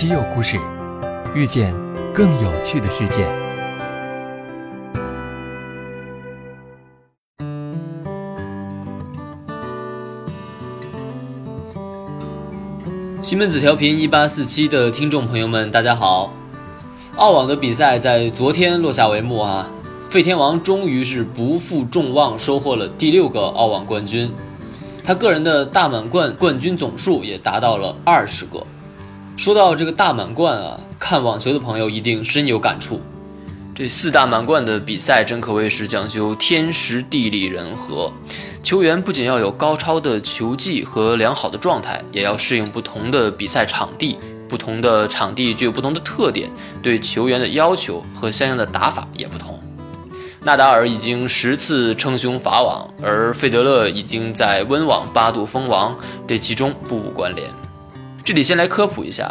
[0.00, 0.58] 稀有故事，
[1.34, 1.74] 遇见
[2.14, 3.30] 更有趣的世界。
[13.22, 16.32] 西门子调频一八四七的听众朋友们，大家好！
[17.16, 19.68] 澳网的比赛在昨天落下帷幕啊，
[20.08, 24.32] 费天王终于是不负众望，收获了第六个澳网冠军。
[25.04, 28.66] 他个人的大满贯冠军总数也达到了二十个。
[29.40, 33.00] 说到这个大满贯啊，看网球的朋友一定深有感触。
[33.74, 38.12] 这四大满贯的比赛真可谓是讲究天时地利人和，
[38.62, 44.18] 球员不仅要有高超的球技和良好的状态，也要适应不同的比赛场地。
[44.46, 46.50] 不同的场地具有不同的特点，
[46.82, 49.58] 对球员的要求和相应的打法也不同。
[50.42, 55.96] 纳达尔已经十次称雄法网，而费德勒已经在温网八度封王，
[56.28, 57.48] 这其中不无关联。
[58.30, 59.28] 这里先来科普一下，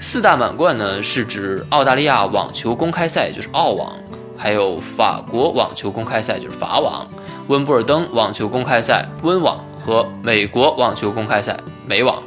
[0.00, 3.92] 四大满贯呢是指澳大利亚网球公开赛，就是澳网；
[4.36, 7.06] 还有法国网球公开赛，就是法网；
[7.46, 12.20] 温布尔登网球公开赛，温网和美国网球公开赛，美网。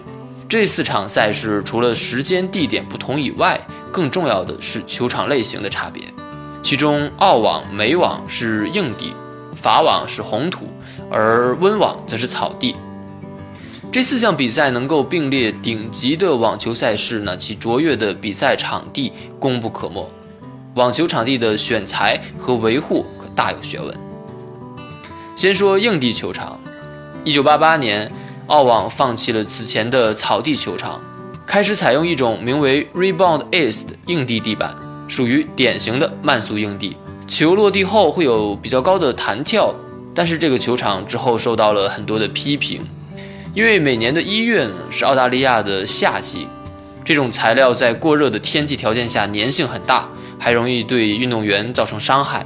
[0.47, 3.59] 这四场赛事除了时间地点不同以外，
[3.91, 6.01] 更重要的是球场类型的差别。
[6.63, 9.13] 其中，澳网、美网是硬地，
[9.53, 10.69] 法网是红土，
[11.11, 12.73] 而温网则是草地。
[13.95, 20.05] 这四项比赛能够并列顶级的网球赛事呢，其卓越的比赛场地功不可没。
[20.73, 23.97] 网球场地的选材和维护可大有学问。
[25.33, 26.59] 先说硬地球场，
[27.23, 28.11] 一九八八年，
[28.47, 30.99] 澳网放弃了此前的草地球场，
[31.47, 34.75] 开始采用一种名为 Rebound Ace 的硬地地板。
[35.07, 36.97] 属于典型的慢速硬地，
[37.29, 39.73] 球落地后会有比较高的弹跳，
[40.13, 42.85] 但是这个球场之后受到了很多的批评，
[43.55, 46.45] 因为每年的一月是澳大利亚的夏季，
[47.05, 52.45] 这种材料在过热的天气条件下粘性很大，还容易对运动员造成伤害。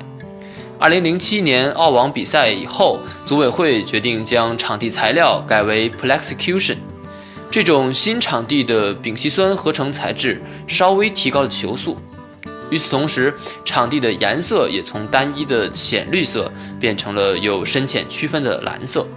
[0.77, 6.77] 二零零七年澳网比赛以后，组委会决定将场地材料改为 Plexcution，
[7.49, 11.97] 这种新场地的丙烯酸合成材质稍微提高了球速。
[12.69, 13.33] 与此同时，
[13.65, 19.07] 场地的颜色也从单一的浅绿色变成了有深浅区分的蓝色。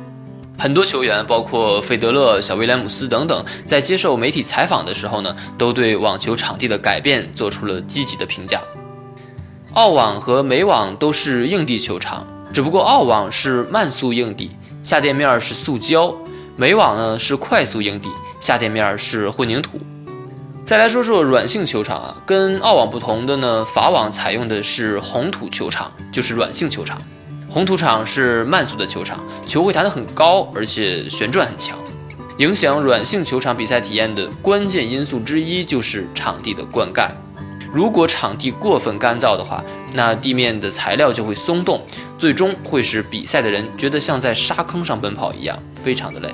[0.62, 8.60] 很多球员，包括费德勒、小威廉姆斯等等，在接受媒体采访的时候呢，都对网球场地的改变做出了积极的评价。
[9.72, 12.24] 澳网和美网都是硬地球场，
[12.54, 14.52] 只不过澳网是慢速硬地，
[14.84, 16.14] 下垫面是塑胶；
[16.54, 18.08] 美网呢是快速硬地，
[18.38, 19.80] 下垫面是混凝土。
[20.64, 27.02] 再来说说软性球场啊，跟澳网不同的呢，法网采用的是红土球场，就是软性球场。
[27.52, 31.76] 红土场是慢速的球场，球会弹得很高，而且旋转很强。
[32.38, 37.10] 影响软性球场比赛体验的关键因素之一就是场地的灌溉。
[37.70, 41.82] 如果场地过分干燥的话，那地面的材料就会松动，
[42.16, 46.30] 最终会使比赛的人觉得像在沙坑上奔跑一样，非常的累。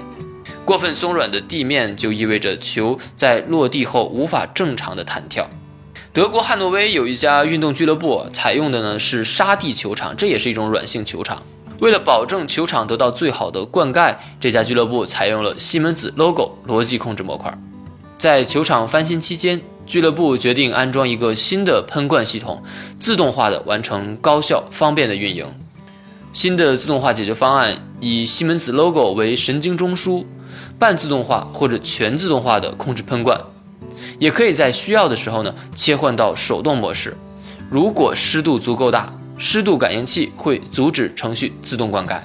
[0.64, 5.48] 过分松软的地面就意味着球在落地后无法正常的弹跳。
[6.18, 11.40] 德国汉诺威有一家运动俱乐部采用的呢是沙地球场，这也是一种软性球场。
[11.78, 17.56] 为了保证球场得到最好的灌溉，这家俱乐部采用了西门子 logo 逻辑控制模块。
[18.16, 22.60] 在球场翻新期间，俱乐部决定安装一个新的喷灌系统，
[22.98, 25.46] 自动化的完成高效方便的运营。
[26.32, 30.24] 新的自动化解决方案以西门子 logo 为神经中枢。
[30.80, 33.40] 半自动化或者全自动化的控制喷灌，
[34.18, 37.16] 也可以在需要的时候呢切换到手动模式。
[37.70, 42.20] 如果湿度足够大，湿度感应器会阻止程序自动灌溉。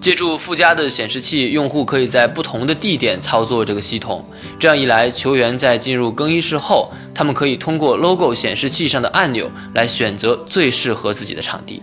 [0.00, 4.24] 借助附加的显示器，用户可以在不同的地点操作这个系统。
[4.58, 11.80] 这样一来，球员在进入更衣室后，他们可以通过 logo 显示器上的按钮来选择最适合自己的场地。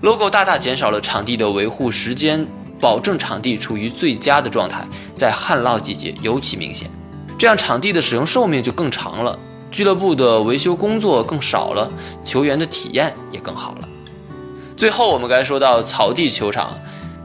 [0.00, 2.46] logo 大大减少了场地的维护时间。
[2.78, 6.90] 保证场地处于最佳的状态，在旱涝季节尤其明显，
[7.38, 9.38] 这样场地的使用寿命就更长了，
[9.70, 11.90] 俱乐部的维修工作更少了，
[12.24, 13.88] 球员的体验也更好了。
[14.76, 16.78] 最后，我们该说到草地球场，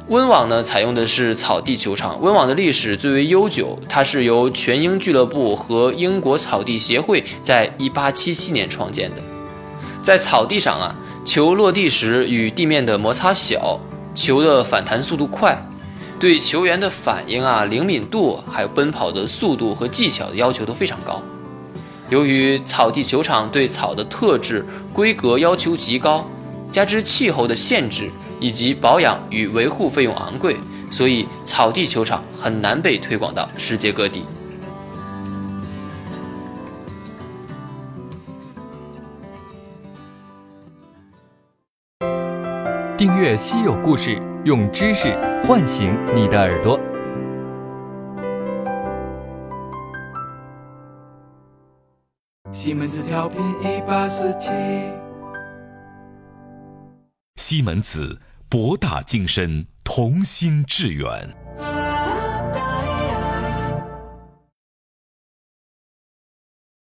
[0.07, 2.21] 温网呢采用的是草地球场。
[2.21, 9.17] 温网的历史最为悠久，它是由全英俱乐部和英国草地协会在1877年创建的。
[10.01, 13.79] 在草地上啊，球落地时与地面的摩擦小。
[14.13, 15.57] 球的反弹速度快，
[16.21, 21.19] 对球员的反应啊灵敏度还有奔跑的速度和技巧的要求都非常高。
[22.11, 24.63] 由于草地球场对草的特质
[24.93, 26.23] 规格要求极高
[26.71, 28.07] 加之气候的限制
[28.39, 30.55] 以及保养与维护费用昂贵
[30.91, 34.23] 所以草地球场很难被推广到世界各地。
[42.95, 46.79] 订阅稀有故事用知识唤醒你的耳朵。
[52.51, 54.49] 西门子调频一八四七，
[57.35, 61.07] 西门子博大精深，同心致远。